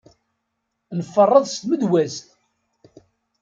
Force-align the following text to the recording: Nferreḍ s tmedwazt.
Nferreḍ 0.99 1.45
s 1.47 1.53
tmedwazt. 1.55 2.27